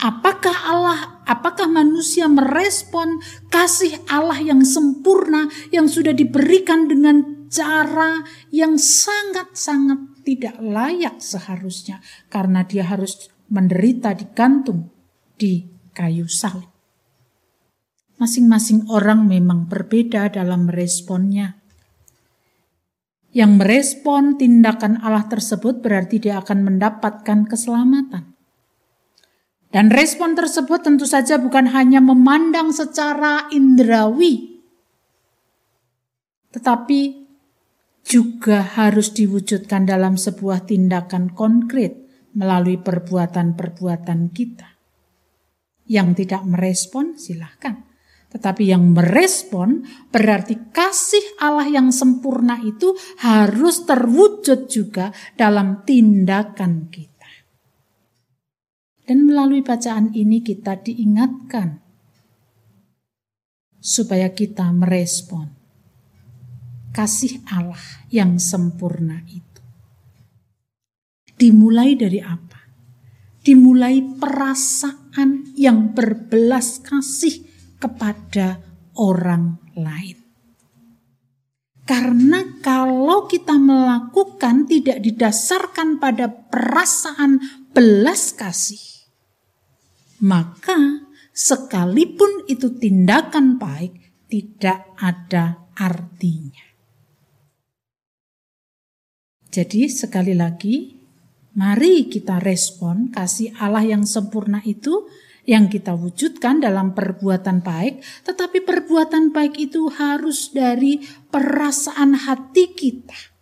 Apakah 0.00 0.56
Allah, 0.68 1.15
apakah 1.26 1.66
manusia 1.66 2.30
merespon 2.30 3.18
kasih 3.50 3.98
Allah 4.06 4.38
yang 4.40 4.62
sempurna 4.62 5.50
yang 5.74 5.90
sudah 5.90 6.14
diberikan 6.14 6.86
dengan 6.86 7.46
cara 7.50 8.22
yang 8.50 8.78
sangat-sangat 8.78 10.22
tidak 10.26 10.58
layak 10.58 11.18
seharusnya 11.22 12.02
karena 12.30 12.66
dia 12.66 12.86
harus 12.86 13.30
menderita 13.50 14.14
digantung 14.14 14.90
di 15.38 15.66
kayu 15.94 16.26
salib. 16.26 16.66
Masing-masing 18.16 18.88
orang 18.88 19.28
memang 19.28 19.68
berbeda 19.68 20.32
dalam 20.32 20.72
meresponnya. 20.72 21.60
Yang 23.36 23.52
merespon 23.60 24.40
tindakan 24.40 24.96
Allah 25.04 25.28
tersebut 25.28 25.84
berarti 25.84 26.16
dia 26.16 26.40
akan 26.40 26.64
mendapatkan 26.64 27.44
keselamatan. 27.44 28.35
Dan 29.70 29.90
respon 29.90 30.38
tersebut 30.38 30.86
tentu 30.86 31.04
saja 31.04 31.36
bukan 31.36 31.68
hanya 31.74 31.98
memandang 31.98 32.70
secara 32.70 33.50
indrawi, 33.50 34.62
tetapi 36.54 37.26
juga 38.06 38.62
harus 38.78 39.10
diwujudkan 39.10 39.84
dalam 39.84 40.14
sebuah 40.14 40.64
tindakan 40.64 41.34
konkret 41.34 42.06
melalui 42.38 42.78
perbuatan-perbuatan 42.78 44.30
kita. 44.30 44.78
Yang 45.90 46.24
tidak 46.24 46.42
merespon, 46.46 47.18
silahkan. 47.18 47.82
Tetapi 48.30 48.68
yang 48.68 48.92
merespon 48.92 49.86
berarti 50.12 50.70
kasih 50.70 51.40
Allah 51.40 51.66
yang 51.66 51.88
sempurna 51.88 52.60
itu 52.62 52.92
harus 53.22 53.86
terwujud 53.88 54.68
juga 54.68 55.08
dalam 55.34 55.82
tindakan 55.88 56.92
kita. 56.92 57.15
Dan 59.06 59.30
melalui 59.30 59.62
bacaan 59.62 60.10
ini 60.10 60.42
kita 60.42 60.82
diingatkan 60.82 61.78
supaya 63.78 64.34
kita 64.34 64.74
merespon 64.74 65.54
kasih 66.90 67.44
Allah 67.52 68.08
yang 68.08 68.40
sempurna 68.40 69.22
itu. 69.28 69.62
Dimulai 71.36 71.92
dari 71.94 72.18
apa? 72.24 72.64
Dimulai 73.44 74.00
perasaan 74.16 75.54
yang 75.54 75.92
berbelas 75.92 76.80
kasih 76.82 77.44
kepada 77.76 78.58
orang 78.96 79.60
lain. 79.76 80.18
Karena 81.86 82.42
kalau 82.64 83.30
kita 83.30 83.54
melakukan 83.54 84.66
tidak 84.66 84.98
didasarkan 85.04 86.02
pada 86.02 86.26
perasaan 86.26 87.38
belas 87.70 88.34
kasih, 88.34 88.95
maka 90.22 91.06
sekalipun 91.36 92.48
itu 92.48 92.72
tindakan 92.76 93.60
baik 93.60 93.92
tidak 94.30 94.96
ada 94.96 95.68
artinya. 95.76 96.64
Jadi 99.52 99.88
sekali 99.88 100.36
lagi, 100.36 100.96
mari 101.56 102.08
kita 102.12 102.40
respon 102.40 103.08
kasih 103.08 103.56
Allah 103.56 103.84
yang 103.84 104.04
sempurna 104.04 104.60
itu 104.64 105.08
yang 105.46 105.70
kita 105.70 105.94
wujudkan 105.94 106.58
dalam 106.58 106.92
perbuatan 106.92 107.62
baik, 107.62 108.02
tetapi 108.26 108.66
perbuatan 108.66 109.30
baik 109.30 109.56
itu 109.56 109.88
harus 109.94 110.50
dari 110.50 111.00
perasaan 111.30 112.18
hati 112.18 112.74
kita 112.74 113.36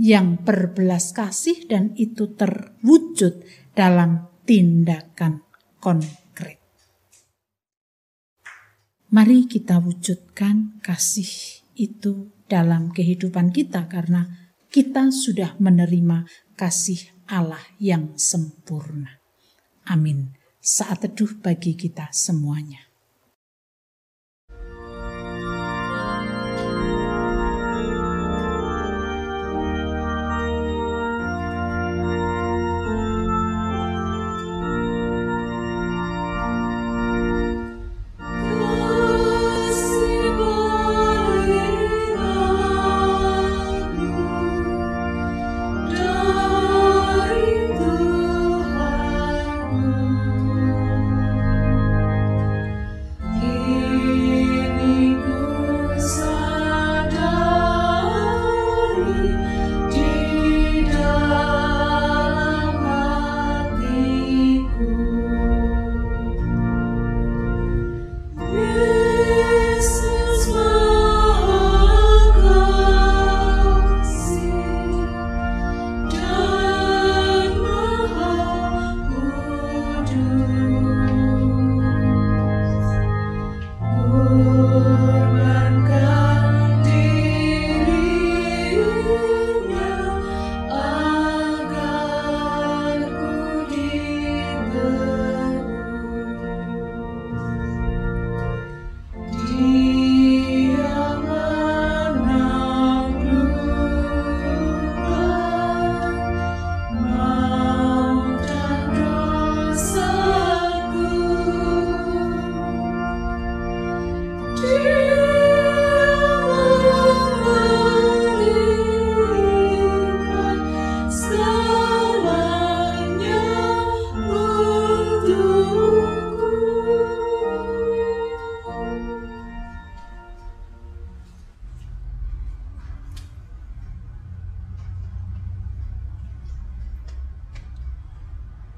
yang 0.00 0.40
berbelas 0.40 1.12
kasih 1.12 1.68
dan 1.68 1.92
itu 1.94 2.32
terwujud 2.32 3.44
dalam 3.76 4.29
tindakan 4.50 5.46
konkret. 5.78 6.58
Mari 9.14 9.46
kita 9.46 9.78
wujudkan 9.78 10.82
kasih 10.82 11.62
itu 11.78 12.34
dalam 12.50 12.90
kehidupan 12.90 13.54
kita 13.54 13.86
karena 13.86 14.26
kita 14.66 15.14
sudah 15.14 15.54
menerima 15.62 16.26
kasih 16.58 16.98
Allah 17.30 17.62
yang 17.78 18.18
sempurna. 18.18 19.22
Amin. 19.86 20.34
Saat 20.58 21.06
teduh 21.06 21.30
bagi 21.38 21.78
kita 21.78 22.10
semuanya. 22.10 22.89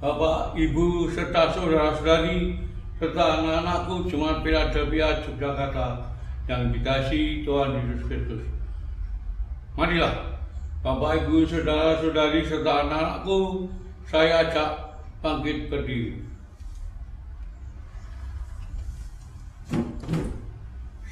Bapak, 0.03 0.59
Ibu, 0.59 1.07
serta 1.15 1.55
saudara-saudari, 1.55 2.59
serta 2.99 3.39
anak-anakku 3.39 4.11
Jemaat 4.11 4.43
Philadelphia 4.43 5.23
Yogyakarta 5.23 6.11
yang 6.51 6.75
dikasih 6.75 7.47
Tuhan 7.47 7.79
Yesus 7.79 8.11
Kristus. 8.11 8.43
Marilah, 9.79 10.43
Bapak, 10.83 11.23
Ibu, 11.23 11.47
saudara-saudari, 11.47 12.43
serta 12.43 12.83
anak-anakku, 12.83 13.71
saya 14.11 14.51
ajak 14.51 14.71
bangkit 15.23 15.71
berdiri. 15.71 16.19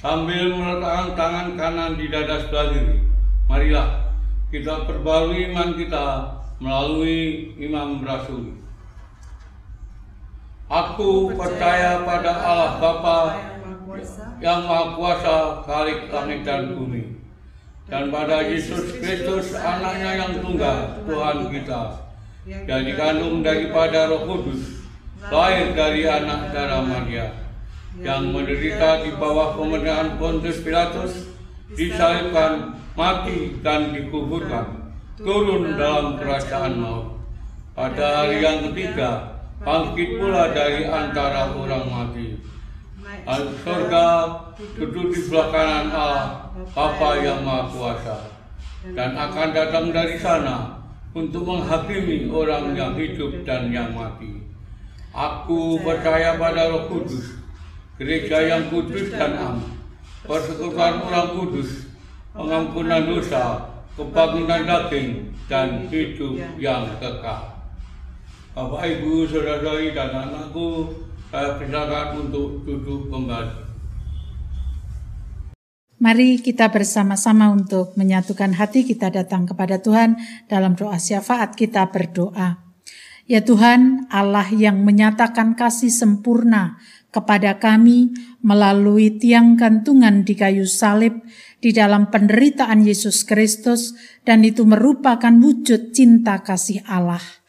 Sambil 0.02 0.50
meletakkan 0.50 1.14
tangan 1.14 1.48
kanan 1.54 1.92
di 1.94 2.10
dada 2.10 2.42
sebelah 2.42 2.74
kiri, 2.74 2.98
marilah 3.46 3.88
kita 4.50 4.82
perbarui 4.82 5.46
iman 5.54 5.78
kita 5.78 6.06
melalui 6.58 7.54
Imam 7.54 8.02
Rasul. 8.02 8.59
Aku 10.70 11.34
percaya 11.34 12.06
pada 12.06 12.30
Allah 12.30 12.78
Bapa 12.78 13.18
yang 14.38 14.70
Maha 14.70 14.94
Kuasa, 14.94 15.66
Khalik 15.66 16.14
langit 16.14 16.46
dan 16.46 16.78
bumi, 16.78 17.18
dan 17.90 18.14
pada 18.14 18.46
Yesus 18.46 19.02
Kristus 19.02 19.50
anaknya 19.58 20.22
yang 20.22 20.38
tunggal, 20.38 21.02
Tuhan 21.10 21.50
kita, 21.50 21.82
yang 22.70 22.86
dikandung 22.86 23.42
daripada 23.42 24.14
Roh 24.14 24.30
Kudus, 24.30 24.86
lahir 25.26 25.74
dari 25.74 26.06
anak 26.06 26.54
darah 26.54 26.86
Maria, 26.86 27.34
yang 27.98 28.30
menderita 28.30 29.02
di 29.02 29.10
bawah 29.18 29.58
pemerintahan 29.58 30.22
Pontius 30.22 30.62
Pilatus, 30.62 31.34
disalibkan, 31.74 32.78
mati 32.94 33.58
dan 33.58 33.90
dikuburkan, 33.90 34.94
turun 35.18 35.74
dalam 35.74 36.14
kerajaan 36.14 36.78
maut. 36.78 37.18
Pada 37.74 38.22
hari 38.22 38.38
yang 38.38 38.70
ketiga, 38.70 39.29
bangkit 39.60 40.16
pula 40.16 40.56
dari 40.56 40.88
antara 40.88 41.52
orang 41.52 41.84
mati. 41.86 42.26
Surga 43.60 44.06
duduk 44.80 45.12
di 45.12 45.18
sebelah 45.20 45.48
kanan 45.52 45.86
Allah, 45.92 46.48
Bapa 46.72 47.20
yang 47.20 47.44
Maha 47.44 47.68
Kuasa, 47.68 48.16
dan 48.96 49.12
akan 49.12 49.48
datang 49.52 49.92
dari 49.92 50.16
sana 50.16 50.80
untuk 51.12 51.44
menghakimi 51.44 52.32
orang 52.32 52.72
yang 52.72 52.96
hidup 52.96 53.44
dan 53.44 53.68
yang 53.68 53.92
mati. 53.92 54.40
Aku 55.12 55.82
percaya 55.84 56.38
pada 56.38 56.70
Roh 56.70 56.86
Kudus, 56.88 57.34
gereja 57.98 58.46
yang 58.46 58.70
kudus 58.70 59.10
dan 59.12 59.36
am, 59.36 59.58
persekutuan 60.24 61.02
orang 61.02 61.34
kudus, 61.34 61.90
pengampunan 62.32 63.04
dosa, 63.04 63.68
kebangkitan 63.98 64.64
daging, 64.64 65.34
dan 65.50 65.90
hidup 65.90 66.38
yang 66.56 66.88
kekal. 67.02 67.59
Bapak, 68.50 68.82
Ibu, 68.82 69.30
Saudara-saudari, 69.30 69.94
dan 69.94 70.10
anakku, 70.10 70.90
saya 71.30 71.54
persilakan 71.54 72.26
untuk 72.26 72.66
duduk 72.66 73.06
kembali. 73.06 73.70
Mari 76.02 76.42
kita 76.42 76.66
bersama-sama 76.66 77.54
untuk 77.54 77.94
menyatukan 77.94 78.58
hati 78.58 78.82
kita 78.82 79.14
datang 79.14 79.46
kepada 79.46 79.78
Tuhan 79.78 80.18
dalam 80.50 80.74
doa 80.74 80.98
syafaat 80.98 81.54
kita 81.54 81.94
berdoa. 81.94 82.58
Ya 83.30 83.38
Tuhan, 83.46 84.10
Allah 84.10 84.50
yang 84.50 84.82
menyatakan 84.82 85.54
kasih 85.54 85.94
sempurna 85.94 86.82
kepada 87.14 87.62
kami 87.62 88.10
melalui 88.42 89.14
tiang 89.14 89.54
gantungan 89.54 90.26
di 90.26 90.34
kayu 90.34 90.66
salib 90.66 91.22
di 91.62 91.70
dalam 91.70 92.10
penderitaan 92.10 92.82
Yesus 92.82 93.22
Kristus 93.22 93.94
dan 94.26 94.42
itu 94.42 94.66
merupakan 94.66 95.30
wujud 95.30 95.94
cinta 95.94 96.42
kasih 96.42 96.82
Allah. 96.90 97.39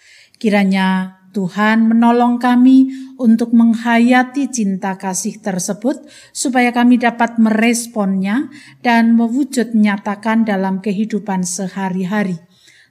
Kiranya 0.42 1.22
Tuhan 1.38 1.86
menolong 1.86 2.42
kami 2.42 2.90
untuk 3.22 3.54
menghayati 3.54 4.50
cinta 4.50 4.98
kasih 4.98 5.38
tersebut 5.38 6.02
supaya 6.34 6.74
kami 6.74 6.98
dapat 6.98 7.38
meresponnya 7.38 8.50
dan 8.82 9.14
mewujud 9.14 9.78
nyatakan 9.78 10.42
dalam 10.42 10.82
kehidupan 10.82 11.46
sehari-hari. 11.46 12.42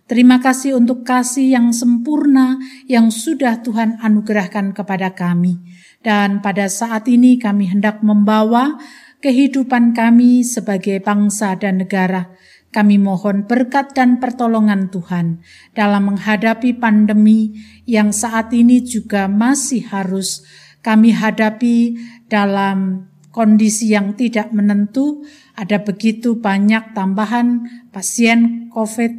Terima 0.06 0.38
kasih 0.38 0.78
untuk 0.78 1.02
kasih 1.02 1.58
yang 1.58 1.74
sempurna 1.74 2.62
yang 2.86 3.10
sudah 3.10 3.66
Tuhan 3.66 3.98
anugerahkan 3.98 4.70
kepada 4.70 5.18
kami. 5.18 5.58
Dan 6.06 6.38
pada 6.38 6.70
saat 6.70 7.10
ini 7.10 7.34
kami 7.34 7.66
hendak 7.66 7.98
membawa 8.06 8.78
kehidupan 9.18 9.90
kami 9.90 10.46
sebagai 10.46 11.02
bangsa 11.02 11.58
dan 11.58 11.82
negara 11.82 12.30
kami 12.70 13.02
mohon 13.02 13.50
berkat 13.50 13.98
dan 13.98 14.22
pertolongan 14.22 14.94
Tuhan 14.94 15.42
dalam 15.74 16.14
menghadapi 16.14 16.78
pandemi 16.78 17.59
yang 17.83 18.14
saat 18.14 18.54
ini 18.54 18.78
juga 18.87 19.26
masih 19.26 19.90
harus 19.90 20.46
kami 20.80 21.11
hadapi 21.11 21.98
dalam 22.30 23.11
kondisi 23.35 23.90
yang 23.90 24.14
tidak 24.14 24.54
menentu. 24.54 25.26
Ada 25.59 25.83
begitu 25.83 26.38
banyak 26.38 26.94
tambahan 26.94 27.66
pasien 27.90 28.70
COVID, 28.70 29.12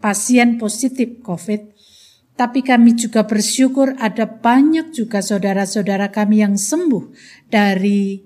pasien 0.00 0.56
positif 0.56 1.20
COVID. 1.20 1.76
Tapi 2.34 2.66
kami 2.66 2.98
juga 2.98 3.28
bersyukur 3.28 3.94
ada 4.00 4.26
banyak 4.26 4.90
juga 4.90 5.22
saudara-saudara 5.22 6.10
kami 6.10 6.42
yang 6.42 6.58
sembuh 6.58 7.14
dari 7.46 8.18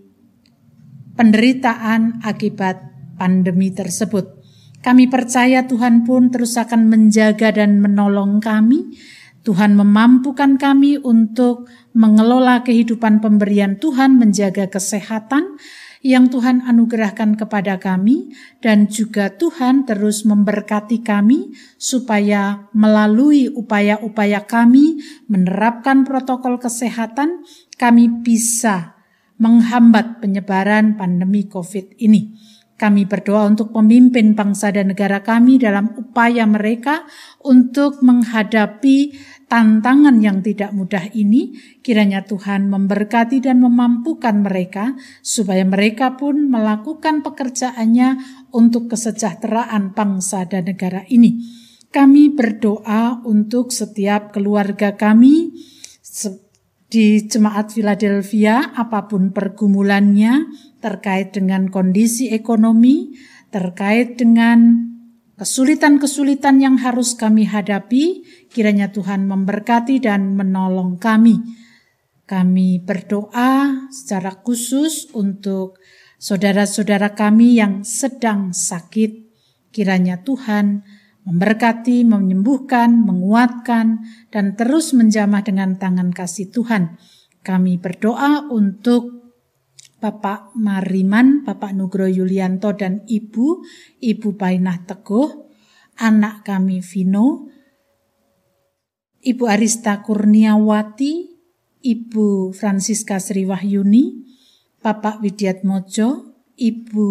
penderitaan 1.13 2.25
akibat 2.25 2.88
pandemi 3.19 3.75
tersebut. 3.75 4.39
Kami 4.79 5.11
percaya 5.11 5.67
Tuhan 5.67 6.07
pun 6.07 6.31
terus 6.31 6.55
akan 6.55 6.87
menjaga 6.87 7.51
dan 7.51 7.83
menolong 7.83 8.39
kami. 8.39 8.95
Tuhan 9.43 9.75
memampukan 9.75 10.55
kami 10.61 11.03
untuk 11.03 11.67
mengelola 11.97 12.63
kehidupan 12.63 13.19
pemberian 13.19 13.81
Tuhan, 13.81 14.21
menjaga 14.21 14.71
kesehatan 14.71 15.59
yang 15.99 16.31
Tuhan 16.31 16.63
anugerahkan 16.63 17.35
kepada 17.35 17.83
kami, 17.83 18.31
dan 18.63 18.87
juga 18.87 19.35
Tuhan 19.35 19.83
terus 19.83 20.23
memberkati 20.23 21.03
kami 21.03 21.51
supaya 21.75 22.71
melalui 22.71 23.51
upaya-upaya 23.51 24.47
kami 24.47 25.03
menerapkan 25.27 26.07
protokol 26.07 26.63
kesehatan, 26.63 27.43
kami 27.75 28.23
bisa 28.23 28.95
menghambat 29.43 30.23
penyebaran 30.23 30.95
pandemi 30.99 31.47
COVID 31.47 31.99
ini. 31.99 32.35
Kami 32.79 33.11
berdoa 33.11 33.51
untuk 33.51 33.75
pemimpin 33.75 34.39
bangsa 34.39 34.71
dan 34.71 34.95
negara 34.95 35.27
kami 35.27 35.59
dalam 35.59 35.99
upaya 35.99 36.47
mereka 36.47 37.03
untuk 37.43 37.99
menghadapi 38.07 39.19
tantangan 39.51 40.23
yang 40.23 40.39
tidak 40.47 40.71
mudah 40.71 41.11
ini. 41.11 41.59
Kiranya 41.83 42.23
Tuhan 42.23 42.71
memberkati 42.71 43.43
dan 43.43 43.59
memampukan 43.67 44.47
mereka 44.47 44.95
supaya 45.27 45.67
mereka 45.67 46.15
pun 46.15 46.47
melakukan 46.47 47.27
pekerjaannya 47.27 48.23
untuk 48.55 48.95
kesejahteraan 48.95 49.99
bangsa 49.99 50.47
dan 50.47 50.71
negara 50.71 51.03
ini. 51.11 51.43
Kami 51.91 52.31
berdoa 52.31 53.27
untuk 53.27 53.75
setiap 53.75 54.31
keluarga 54.31 54.95
kami 54.95 55.51
di 56.89 57.29
jemaat 57.29 57.69
Philadelphia 57.77 58.73
apa 58.73 59.13
pun 59.13 59.29
pergumulannya 59.37 60.49
terkait 60.81 61.37
dengan 61.37 61.69
kondisi 61.69 62.33
ekonomi, 62.33 63.13
terkait 63.53 64.17
dengan 64.17 64.89
kesulitan-kesulitan 65.37 66.65
yang 66.65 66.81
harus 66.81 67.13
kami 67.13 67.45
hadapi, 67.45 68.25
kiranya 68.49 68.89
Tuhan 68.91 69.29
memberkati 69.29 70.01
dan 70.01 70.33
menolong 70.35 70.97
kami. 70.97 71.39
Kami 72.29 72.81
berdoa 72.85 73.89
secara 73.89 74.41
khusus 74.41 75.09
untuk 75.13 75.81
saudara-saudara 76.21 77.13
kami 77.13 77.57
yang 77.57 77.85
sedang 77.85 78.53
sakit. 78.53 79.29
Kiranya 79.73 80.25
Tuhan 80.25 80.85
memberkati, 81.29 82.09
menyembuhkan, 82.09 83.05
menguatkan, 83.05 84.01
dan 84.33 84.57
terus 84.57 84.97
menjamah 84.97 85.45
dengan 85.45 85.77
tangan 85.77 86.09
kasih 86.09 86.49
Tuhan. 86.49 86.97
Kami 87.45 87.77
berdoa 87.77 88.49
untuk 88.49 89.19
Bapak 90.01 90.57
Mariman, 90.57 91.45
Bapak 91.45 91.77
Nugro 91.77 92.09
Yulianto 92.09 92.73
dan 92.73 93.05
Ibu, 93.05 93.61
Ibu 94.01 94.29
Painah 94.41 94.89
Teguh, 94.89 95.29
anak 96.01 96.49
kami 96.49 96.81
Vino, 96.81 97.51
Ibu 99.21 99.45
Arista 99.45 100.01
Kurniawati, 100.01 101.29
Ibu 101.83 102.57
Francisca 102.57 103.21
Sri 103.21 103.45
Wahyuni, 103.45 104.25
Bapak 104.79 105.21
Widiat 105.21 105.67
Mojo, 105.67 106.39
Ibu 106.55 107.07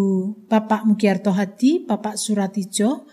Bapak 0.47 0.87
Mugiarto 0.87 1.35
Hadi, 1.35 1.83
Bapak 1.83 2.15
Suratijo, 2.15 3.05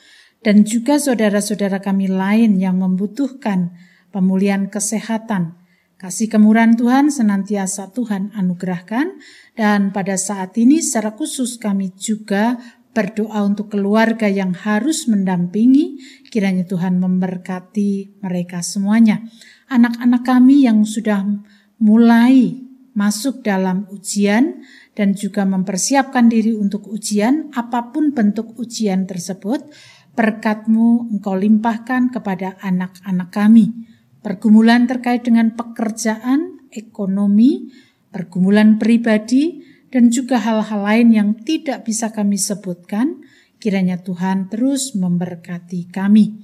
dan 0.45 0.69
juga 0.69 1.01
saudara-saudara 1.01 1.81
kami 1.81 2.13
lain 2.13 2.61
yang 2.61 2.79
membutuhkan 2.79 3.73
pemulihan 4.13 4.69
kesehatan, 4.69 5.65
Kasih 6.05 6.29
kemurahan 6.29 6.77
Tuhan 6.77 7.09
senantiasa 7.09 7.89
Tuhan 7.97 8.37
anugerahkan 8.37 9.17
dan 9.57 9.89
pada 9.89 10.21
saat 10.21 10.53
ini 10.61 10.85
secara 10.85 11.17
khusus 11.17 11.57
kami 11.57 11.97
juga 11.97 12.61
berdoa 12.93 13.41
untuk 13.41 13.73
keluarga 13.73 14.29
yang 14.29 14.53
harus 14.53 15.09
mendampingi. 15.09 15.97
Kiranya 16.29 16.69
Tuhan 16.69 17.01
memberkati 17.01 18.21
mereka 18.21 18.61
semuanya. 18.61 19.25
Anak-anak 19.73 20.29
kami 20.29 20.69
yang 20.69 20.85
sudah 20.85 21.25
mulai 21.81 22.53
masuk 22.93 23.41
dalam 23.41 23.89
ujian 23.89 24.61
dan 24.93 25.17
juga 25.17 25.49
mempersiapkan 25.49 26.29
diri 26.29 26.53
untuk 26.53 26.85
ujian, 26.93 27.49
apa 27.57 27.97
pun 27.97 28.13
bentuk 28.13 28.55
ujian 28.61 29.09
tersebut, 29.09 29.67
berkatmu 30.15 31.15
engkau 31.15 31.35
limpahkan 31.35 32.11
kepada 32.11 32.59
anak-anak 32.63 33.31
kami. 33.35 33.71
Pergumulan 34.23 34.89
terkait 34.89 35.27
dengan 35.27 35.53
pekerjaan, 35.53 36.71
ekonomi, 36.73 37.69
pergumulan 38.09 38.81
pribadi, 38.81 39.61
dan 39.93 40.11
juga 40.11 40.41
hal-hal 40.41 40.81
lain 40.83 41.09
yang 41.13 41.31
tidak 41.45 41.87
bisa 41.87 42.11
kami 42.11 42.41
sebutkan, 42.41 43.21
Kiranya 43.65 44.05
Tuhan 44.05 44.53
terus 44.53 44.93
memberkati 44.93 45.89
kami. 45.89 46.37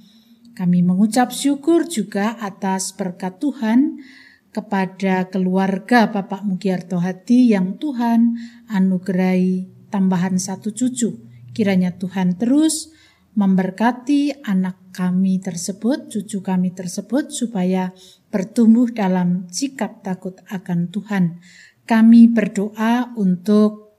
Kami 0.57 0.81
mengucap 0.81 1.37
syukur 1.37 1.85
juga 1.85 2.33
atas 2.41 2.97
berkat 2.97 3.37
Tuhan 3.37 4.01
kepada 4.49 5.29
keluarga 5.29 6.09
Bapak 6.09 6.49
Mugiarto 6.49 6.97
Hati 6.97 7.53
yang 7.53 7.77
Tuhan 7.77 8.41
anugerahi 8.73 9.69
tambahan 9.93 10.41
satu 10.41 10.73
cucu. 10.73 11.21
Kiranya 11.53 12.01
Tuhan 12.01 12.41
terus 12.41 12.89
memberkati 13.35 14.43
anak 14.43 14.91
kami 14.91 15.39
tersebut, 15.39 16.11
cucu 16.11 16.43
kami 16.43 16.75
tersebut, 16.75 17.31
supaya 17.31 17.95
bertumbuh 18.31 18.91
dalam 18.91 19.47
sikap 19.51 20.03
takut 20.03 20.39
akan 20.51 20.91
Tuhan. 20.91 21.39
Kami 21.87 22.31
berdoa 22.31 23.15
untuk 23.19 23.91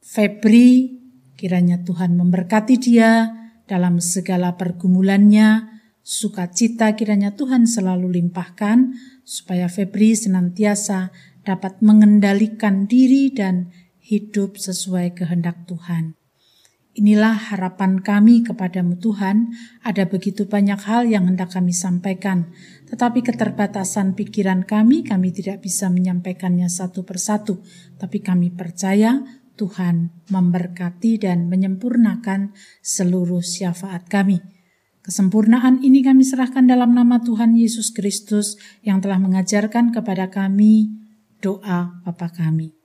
Febri 0.00 0.96
Kiranya 1.36 1.84
Tuhan 1.84 2.16
memberkati 2.16 2.80
dia 2.80 3.28
dalam 3.68 4.00
segala 4.00 4.56
pergumulannya, 4.56 5.68
sukacita 6.00 6.96
kiranya 6.96 7.36
Tuhan 7.36 7.68
selalu 7.68 8.16
limpahkan 8.16 8.96
supaya 9.20 9.68
Febri 9.68 10.16
senantiasa 10.16 11.12
dapat 11.44 11.84
mengendalikan 11.84 12.88
diri 12.88 13.28
dan 13.28 13.68
hidup 14.00 14.56
sesuai 14.56 15.12
kehendak 15.12 15.68
Tuhan. 15.68 16.16
Inilah 16.96 17.52
harapan 17.52 18.00
kami 18.00 18.40
kepadamu 18.40 18.96
Tuhan, 18.96 19.52
ada 19.84 20.08
begitu 20.08 20.48
banyak 20.48 20.80
hal 20.80 21.04
yang 21.04 21.28
hendak 21.28 21.52
kami 21.52 21.76
sampaikan, 21.76 22.48
tetapi 22.88 23.20
keterbatasan 23.20 24.16
pikiran 24.16 24.64
kami, 24.64 25.04
kami 25.04 25.28
tidak 25.28 25.60
bisa 25.60 25.92
menyampaikannya 25.92 26.72
satu 26.72 27.04
persatu, 27.04 27.60
tapi 28.00 28.24
kami 28.24 28.48
percaya 28.48 29.20
Tuhan 29.60 30.24
memberkati 30.32 31.20
dan 31.20 31.52
menyempurnakan 31.52 32.56
seluruh 32.80 33.44
syafaat 33.44 34.08
kami. 34.08 34.40
Kesempurnaan 35.04 35.84
ini 35.84 36.00
kami 36.00 36.24
serahkan 36.24 36.64
dalam 36.64 36.96
nama 36.96 37.20
Tuhan 37.20 37.60
Yesus 37.60 37.92
Kristus 37.92 38.56
yang 38.80 39.04
telah 39.04 39.20
mengajarkan 39.20 39.92
kepada 39.92 40.32
kami 40.32 40.96
doa 41.44 42.00
Bapa 42.08 42.32
kami. 42.32 42.75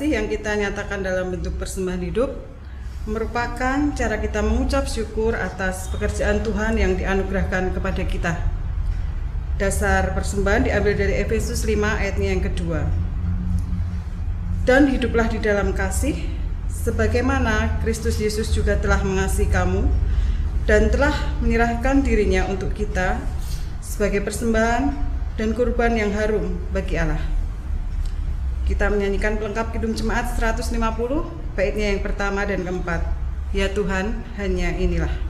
Kasih 0.00 0.16
yang 0.16 0.32
kita 0.32 0.56
nyatakan 0.56 1.04
dalam 1.04 1.28
bentuk 1.28 1.60
persembahan 1.60 2.00
hidup 2.00 2.32
merupakan 3.04 3.92
cara 3.92 4.16
kita 4.16 4.40
mengucap 4.40 4.88
syukur 4.88 5.36
atas 5.36 5.92
pekerjaan 5.92 6.40
Tuhan 6.40 6.80
yang 6.80 6.96
dianugerahkan 6.96 7.76
kepada 7.76 8.08
kita. 8.08 8.32
Dasar 9.60 10.16
persembahan 10.16 10.64
diambil 10.64 10.96
dari 10.96 11.20
Efesus 11.20 11.68
5 11.68 12.00
ayatnya 12.00 12.32
yang 12.32 12.40
kedua. 12.40 12.88
Dan 14.64 14.88
hiduplah 14.88 15.28
di 15.28 15.36
dalam 15.36 15.76
kasih, 15.76 16.16
sebagaimana 16.72 17.84
Kristus 17.84 18.16
Yesus 18.16 18.56
juga 18.56 18.80
telah 18.80 19.04
mengasihi 19.04 19.52
kamu 19.52 19.84
dan 20.64 20.88
telah 20.88 21.12
menyerahkan 21.44 22.00
dirinya 22.00 22.48
untuk 22.48 22.72
kita 22.72 23.20
sebagai 23.84 24.24
persembahan 24.24 24.96
dan 25.36 25.52
kurban 25.52 25.92
yang 25.92 26.08
harum 26.16 26.56
bagi 26.72 26.96
Allah. 26.96 27.39
Kita 28.70 28.86
menyanyikan 28.86 29.34
pelengkap 29.34 29.74
Kidung 29.74 29.98
Jemaat 29.98 30.38
150, 30.38 30.78
baitnya 31.58 31.90
yang 31.90 32.06
pertama 32.06 32.46
dan 32.46 32.62
keempat. 32.62 33.02
Ya 33.50 33.66
Tuhan, 33.66 34.22
hanya 34.38 34.78
inilah. 34.78 35.29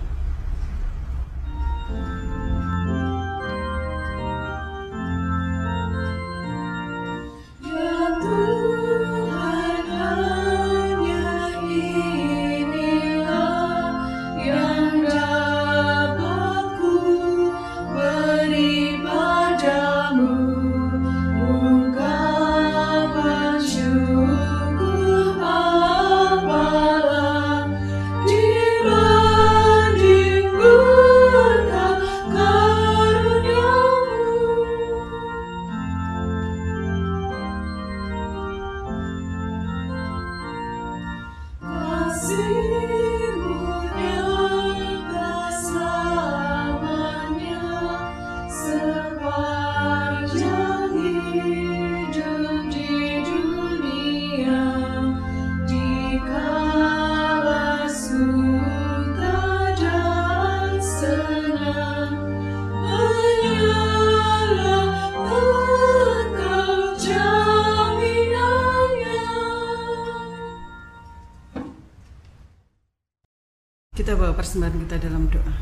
Persembahan 74.50 74.82
kita 74.82 75.06
dalam 75.06 75.30
doa. 75.30 75.54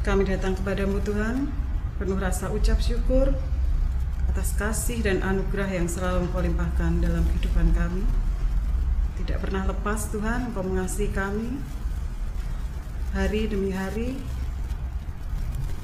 Kami 0.00 0.24
datang 0.24 0.56
kepadamu 0.56 0.96
Tuhan, 1.04 1.44
penuh 2.00 2.16
rasa 2.16 2.48
ucap 2.48 2.80
syukur 2.80 3.36
atas 4.32 4.56
kasih 4.56 5.04
dan 5.04 5.20
anugerah 5.20 5.76
yang 5.76 5.92
selalu 5.92 6.24
Engkau 6.24 6.40
limpahkan 6.40 7.04
dalam 7.04 7.20
kehidupan 7.28 7.76
kami. 7.76 8.00
Tidak 9.20 9.36
pernah 9.44 9.68
lepas 9.68 10.08
Tuhan, 10.08 10.48
Engkau 10.48 10.64
mengasihi 10.64 11.12
kami 11.12 11.60
hari 13.12 13.44
demi 13.44 13.76
hari. 13.76 14.16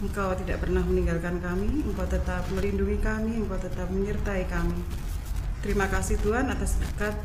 Engkau 0.00 0.32
tidak 0.32 0.64
pernah 0.64 0.80
meninggalkan 0.80 1.44
kami, 1.44 1.92
Engkau 1.92 2.08
tetap 2.08 2.48
melindungi 2.56 2.96
kami, 3.04 3.36
Engkau 3.36 3.60
tetap 3.60 3.92
menyertai 3.92 4.48
kami. 4.48 4.80
Terima 5.60 5.92
kasih 5.92 6.16
Tuhan 6.24 6.48
atas 6.48 6.80
berkat 6.80 7.20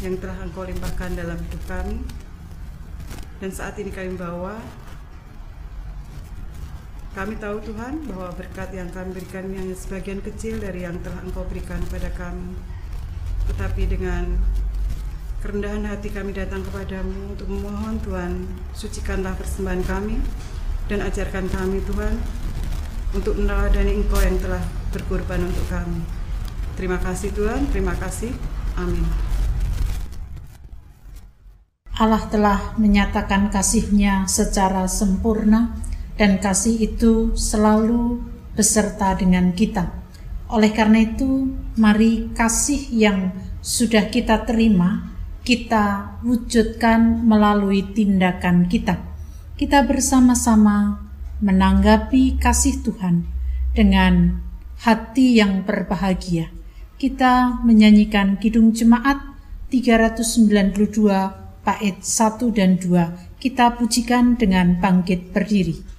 yang 0.00 0.16
telah 0.16 0.36
Engkau 0.40 0.64
limpahkan 0.64 1.12
dalam 1.16 1.36
hidup 1.36 1.62
kami. 1.68 2.00
Dan 3.40 3.50
saat 3.52 3.76
ini 3.80 3.88
kami 3.88 4.16
bawa 4.20 4.60
kami 7.10 7.34
tahu 7.42 7.58
Tuhan 7.66 8.06
bahwa 8.06 8.30
berkat 8.38 8.70
yang 8.70 8.86
kami 8.94 9.18
berikan 9.18 9.50
hanya 9.50 9.74
sebagian 9.74 10.22
kecil 10.22 10.62
dari 10.62 10.86
yang 10.86 10.94
telah 11.02 11.18
Engkau 11.26 11.42
berikan 11.48 11.82
kepada 11.90 12.06
kami. 12.14 12.54
Tetapi 13.50 13.82
dengan 13.90 14.38
kerendahan 15.42 15.90
hati 15.90 16.14
kami 16.14 16.30
datang 16.30 16.62
kepadamu 16.62 17.34
untuk 17.34 17.50
memohon 17.50 17.98
Tuhan, 18.06 18.46
sucikanlah 18.78 19.34
persembahan 19.34 19.82
kami 19.90 20.22
dan 20.86 21.02
ajarkan 21.02 21.50
kami 21.50 21.82
Tuhan 21.82 22.14
untuk 23.10 23.34
meneladani 23.34 24.06
Engkau 24.06 24.22
yang 24.22 24.38
telah 24.38 24.62
berkorban 24.94 25.50
untuk 25.50 25.66
kami. 25.66 26.06
Terima 26.78 27.02
kasih 27.02 27.34
Tuhan, 27.34 27.66
terima 27.74 27.98
kasih. 27.98 28.30
Amin. 28.78 29.29
Allah 32.00 32.24
telah 32.32 32.80
menyatakan 32.80 33.52
kasihnya 33.52 34.24
secara 34.24 34.88
sempurna 34.88 35.76
dan 36.16 36.40
kasih 36.40 36.88
itu 36.88 37.36
selalu 37.36 38.24
beserta 38.56 39.12
dengan 39.12 39.52
kita. 39.52 39.92
Oleh 40.48 40.72
karena 40.72 41.04
itu, 41.04 41.52
mari 41.76 42.32
kasih 42.32 42.88
yang 42.88 43.36
sudah 43.60 44.08
kita 44.08 44.48
terima, 44.48 45.12
kita 45.44 46.16
wujudkan 46.24 47.20
melalui 47.20 47.84
tindakan 47.92 48.64
kita. 48.64 48.96
Kita 49.60 49.84
bersama-sama 49.84 51.04
menanggapi 51.44 52.40
kasih 52.40 52.80
Tuhan 52.80 53.28
dengan 53.76 54.40
hati 54.80 55.36
yang 55.36 55.68
berbahagia. 55.68 56.48
Kita 56.96 57.60
menyanyikan 57.60 58.40
Kidung 58.40 58.72
Jemaat 58.72 59.20
392 59.68 61.49
bait 61.70 62.02
1 62.02 62.50
dan 62.50 62.74
2. 62.82 63.38
Kita 63.38 63.78
pujikan 63.78 64.34
dengan 64.34 64.82
bangkit 64.82 65.30
berdiri. 65.30 65.89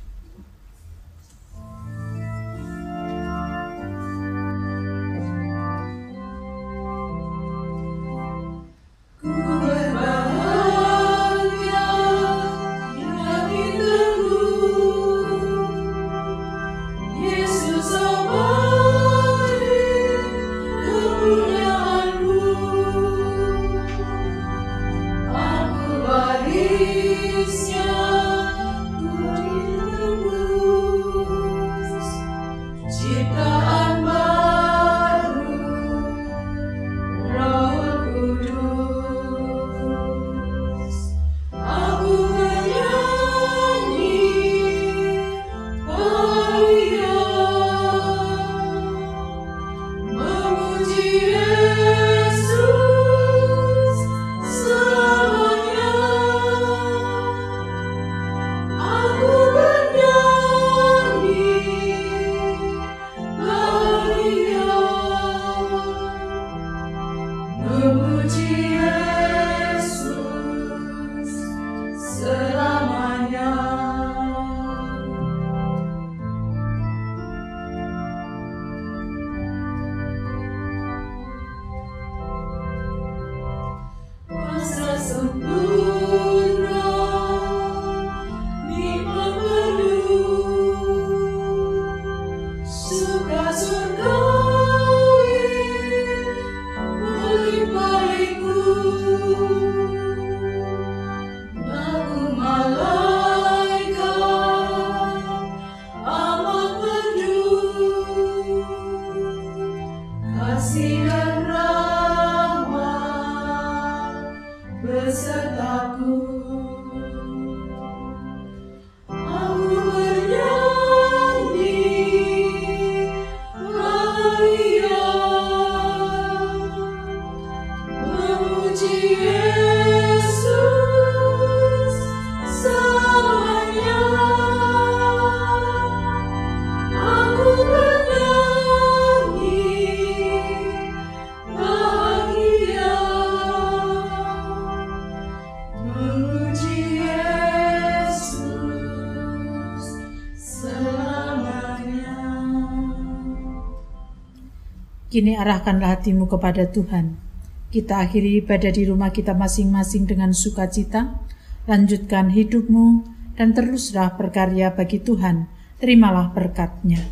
Kini 155.12 155.36
arahkanlah 155.36 156.00
hatimu 156.00 156.32
kepada 156.32 156.72
Tuhan. 156.72 157.20
Kita 157.68 158.00
akhiri 158.00 158.40
ibadah 158.40 158.72
di 158.72 158.88
rumah 158.88 159.12
kita 159.12 159.36
masing-masing 159.36 160.08
dengan 160.08 160.32
sukacita. 160.32 161.20
Lanjutkan 161.68 162.32
hidupmu 162.32 163.04
dan 163.36 163.52
teruslah 163.52 164.16
berkarya 164.16 164.72
bagi 164.72 165.04
Tuhan. 165.04 165.52
Terimalah 165.84 166.32
berkatnya. 166.32 167.12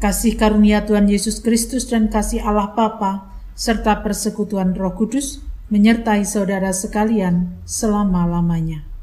Kasih 0.00 0.40
karunia 0.40 0.88
Tuhan 0.88 1.04
Yesus 1.04 1.44
Kristus 1.44 1.84
dan 1.84 2.08
kasih 2.08 2.40
Allah 2.40 2.72
Bapa 2.72 3.28
serta 3.52 4.00
persekutuan 4.00 4.72
Roh 4.72 4.96
Kudus 4.96 5.44
menyertai 5.68 6.24
saudara 6.24 6.72
sekalian 6.72 7.60
selama-lamanya. 7.68 8.93